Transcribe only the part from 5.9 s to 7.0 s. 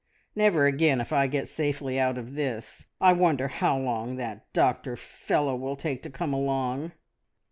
to come along?"